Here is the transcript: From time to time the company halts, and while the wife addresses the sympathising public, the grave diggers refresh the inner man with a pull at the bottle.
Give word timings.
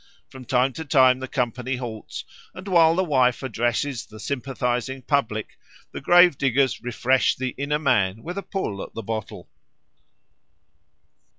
From 0.31 0.45
time 0.45 0.73
to 0.73 0.83
time 0.83 1.19
the 1.19 1.27
company 1.27 1.75
halts, 1.75 2.25
and 2.55 2.67
while 2.67 2.95
the 2.95 3.03
wife 3.03 3.43
addresses 3.43 4.07
the 4.07 4.19
sympathising 4.19 5.03
public, 5.03 5.59
the 5.91 6.01
grave 6.01 6.39
diggers 6.39 6.81
refresh 6.81 7.35
the 7.35 7.49
inner 7.55 7.77
man 7.77 8.23
with 8.23 8.39
a 8.39 8.41
pull 8.41 8.81
at 8.81 8.95
the 8.95 9.03
bottle. 9.03 9.47